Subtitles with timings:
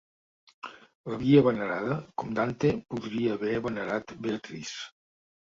[1.11, 4.83] L'havia venerada, com Dante podria haver venerat Beatrice.